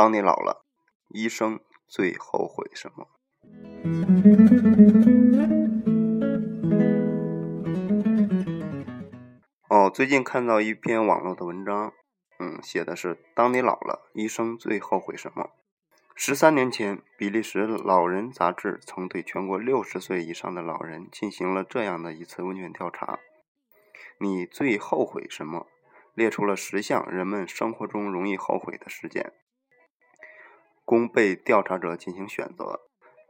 [0.00, 0.64] 当你老了，
[1.10, 3.06] 一生最后悔什么？
[9.68, 11.92] 哦，最近看到一篇网络的文章，
[12.38, 15.50] 嗯，写的是当你老了，一生最后悔什么？
[16.14, 23.18] 十三年前，比利时老人杂志曾对全国六十岁以上的老人进行了这样的一次问卷调查：
[24.16, 25.66] 你最后悔什么？
[26.14, 29.34] 列出了十项人们生活中容易后悔的事件，
[30.90, 32.80] 供被调查者进行选择。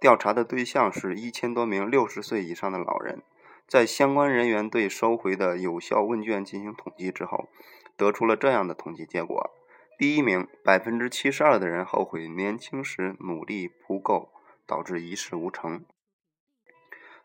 [0.00, 3.22] 调查的对象是一千多名六十岁以上的老人。
[3.68, 7.50] 在相关人员对收回的有效问卷进行统计之后，
[7.98, 9.50] 得出了这样的统计结果：
[9.98, 14.30] 第一名，百分之七十二的人后悔年轻时努力不够，
[14.66, 15.84] 导致一事无成。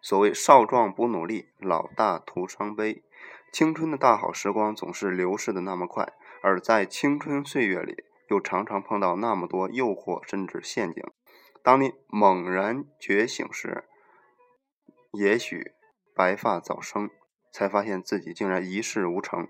[0.01, 3.03] 所谓“少壮不努力，老大徒伤悲”。
[3.53, 6.11] 青春的大好时光总是流逝的那么快，
[6.41, 11.03] 而在青春岁月里，又常常碰到那么多诱惑甚至陷阱。
[11.63, 13.85] 当你猛然觉醒时，
[15.11, 15.73] 也许。
[16.17, 17.09] 白发早生，
[17.51, 19.49] 才发现自己竟然一事无成。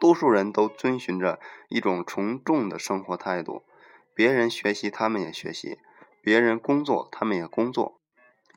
[0.00, 3.62] 多数人都遵循着一种从众的生活态度，
[4.14, 5.76] 别人学习，他们也学习；
[6.22, 8.00] 别人工作，他们也工作；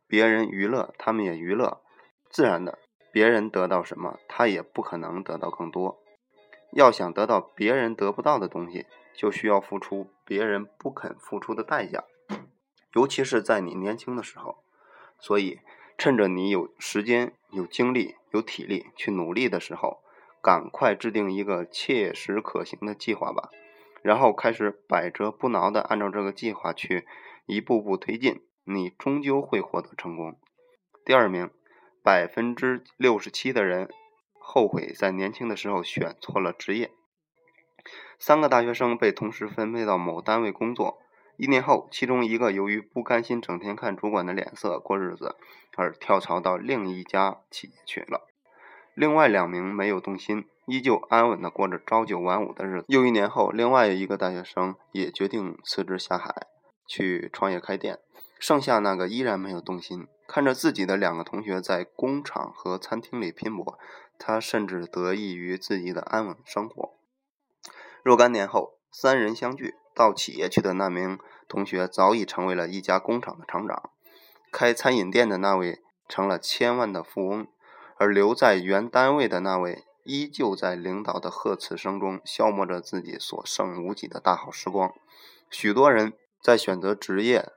[0.07, 1.81] 别人娱乐，他们也娱乐。
[2.29, 2.79] 自然的，
[3.11, 6.01] 别人得到什么，他也不可能得到更多。
[6.71, 8.85] 要想得到别人得不到的东西，
[9.19, 12.05] 就需要付出别人不肯付出的代价，
[12.93, 14.63] 尤其是在你年轻的时候。
[15.19, 15.59] 所以。
[16.01, 20.01] 趁着你有时间、有精力、有体力去努力的时候，
[20.41, 23.49] 赶快制定一个切实可行的计划吧，
[24.01, 27.05] 然后开始百折不挠的按照这个计划去
[27.47, 30.39] 一步步推进，你终究会获得成功。
[31.03, 31.49] 第二名，
[32.01, 33.89] 百分之六十七的人
[34.39, 36.91] 后悔在年轻的时候选错了职业。
[38.19, 40.99] 三个大学生被同时分配到某单位工作。
[41.37, 45.37] 一年后，其中一个由于不甘心整天看主管的脸色过日子，
[45.77, 48.27] 而跳槽到另一家企业去了。
[48.93, 52.85] 另外两名没有动心，依旧安稳地过着朝九晚五的日子。
[52.89, 56.47] 又一年后，另外一个大学生也决定辞职下海
[56.85, 57.99] 去创业开店。
[58.37, 63.79] 剩下那个依然没有动心，看着自己的两个同学在工厂和餐厅里拼搏，
[64.17, 66.98] 他甚至得益于自己的安稳生活。
[68.03, 69.75] 若干年后，三人相聚。
[69.95, 73.89] 到企业去的那名同学早已成为了一家工厂的厂长，
[74.49, 77.47] 开餐饮店的那位成了千万的富翁，
[77.97, 84.93] 而留在原单位的那位依旧在领导的贺词声中消磨着自己所剩无几的大好时光。
[85.49, 87.49] 许多人在选择职业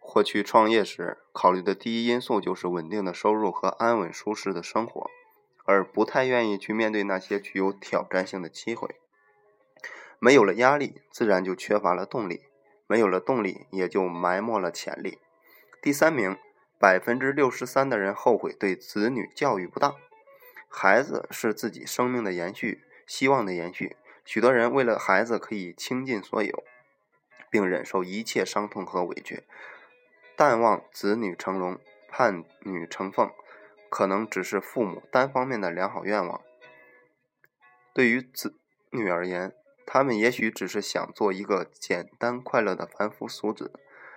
[0.00, 5.08] 或去创业时，考虑的第一因素就是稳定的收入和安稳舒适的生活，
[5.64, 8.96] 而不太愿意去面对那些具有挑战性的机会。
[10.24, 12.46] 没有了压力，自然就缺乏了动力；
[12.86, 15.18] 没有了动力，也就埋没了潜力。
[15.82, 16.38] 第三名，
[16.78, 19.94] 百分之六十三的人后悔对子女教育不当。
[20.66, 23.98] 孩子是自己生命的延续，希望的延续。
[24.24, 26.64] 许多人为了孩子可以倾尽所有，
[27.50, 29.44] 并忍受一切伤痛和委屈，
[30.34, 33.30] 但望子女成龙、盼女成凤，
[33.90, 36.40] 可能只是父母单方面的良好愿望。
[37.92, 38.54] 对于子
[38.88, 39.52] 女而言，
[39.86, 43.72] 他们也许只是想做一个简单快乐的凡夫俗子，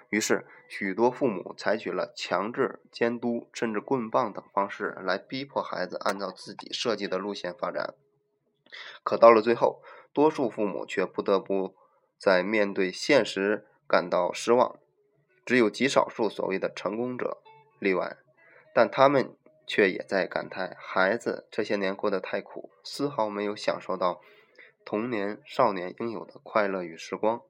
[0.10, 7.94] 于是许多父母采取了强制、监督，甚至棍棒等方式来逼迫孩子按照自己设计的路线发展。
[9.04, 11.76] 可到了最后，多数父母却不得不
[12.18, 14.80] 在面对现实感到失望。
[15.46, 17.38] 只有极少数所谓的成功者
[17.80, 18.18] 例外，
[18.74, 19.36] 但他们
[19.66, 24.22] 却也在感叹孩子这些年过得太苦，丝毫没有享受到。
[24.88, 27.42] 童年、少年应有的快乐与时光。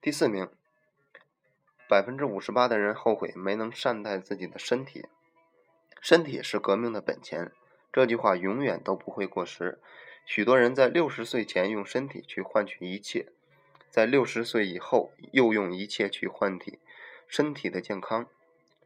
[0.00, 0.48] 第四名，
[1.88, 5.06] 百分之五十八的人后悔没能善待自己的身体。
[6.00, 7.50] 身体是革命的本钱，
[7.92, 9.80] 这句话永远都不会过时。
[10.24, 13.32] 许多人在六十岁前用身体去换取一切，
[13.90, 16.78] 在六十岁以后又用一切去换体
[17.26, 18.28] 身体的健康。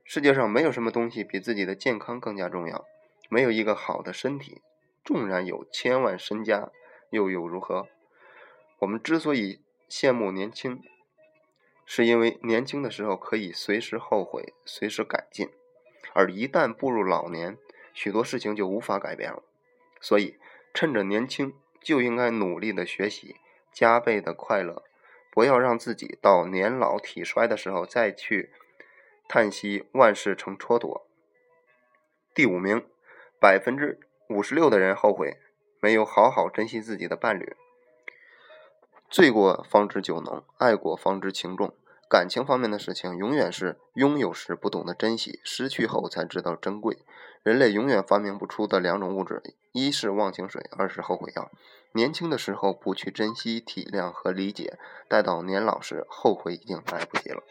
[0.05, 2.87] 世界上没有什么东西比自己的健康更加重要。
[3.28, 4.62] 没有一个好的身体，
[5.05, 6.70] 纵然有千万身家。
[7.12, 7.88] 又有如何？
[8.79, 10.82] 我们之所以羡慕年轻，
[11.85, 15.50] 是因为年轻的时候可以随时后悔、随时改进，
[16.14, 17.59] 而一旦步入老年，
[17.93, 19.43] 许多事情就无法改变了。
[20.00, 20.38] 所以，
[20.73, 23.37] 趁着年轻，就应该努力的学习，
[23.70, 24.82] 加倍的快乐，
[25.31, 28.50] 不要让自己到年老体衰的时候再去
[29.29, 31.03] 叹息万事成蹉跎。
[32.35, 32.87] 第五名，
[33.38, 34.00] 百分之
[34.31, 35.37] 五十六的人后悔。
[35.82, 37.56] 没有好好珍惜自己的伴侣。
[39.11, 41.75] 醉过方知酒浓，爱过方知情重。
[42.08, 46.99] 感情方面的事情，永远是拥有时不懂得珍惜，失去后才知道珍贵。
[47.43, 49.43] 人类永远发明不出的两种物质，
[49.73, 51.50] 一是忘情水，二是后悔药。
[51.93, 57.43] 年轻的时候不去珍惜、体谅和理解，待到年老时，后悔已经来不及了。